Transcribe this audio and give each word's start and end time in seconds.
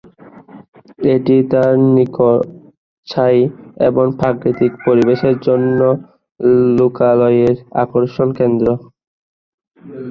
এটি 1.09 1.35
তার 1.51 1.71
নিখরচায় 1.95 3.41
এবং 3.87 4.05
প্রাকৃতিক 4.19 4.71
পরিবেশের 4.85 5.35
জন্য 5.47 5.79
লোকালয়ের 6.77 7.53
আকর্ষণ 7.83 8.27
কেন্দ্র। 8.39 8.67